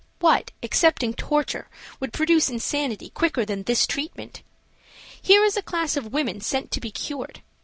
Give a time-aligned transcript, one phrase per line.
[0.17, 1.69] What, excepting torture,
[1.99, 4.41] would produce insanity quicker than this treatment?
[5.21, 7.43] Here is a class of women sent to be cured.